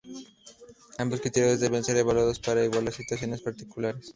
[0.97, 4.09] Ambos criterios deben ser evaluados para igualar situaciones particulares.